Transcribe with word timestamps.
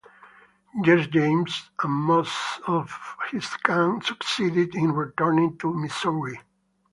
Jesse 0.83 1.11
James 1.11 1.69
and 1.83 1.93
most 1.93 2.35
of 2.65 2.89
his 3.29 3.47
gang 3.63 4.01
succeeded 4.01 4.73
in 4.73 4.93
returning 4.93 5.59
to 5.59 5.71
Missouri. 5.71 6.39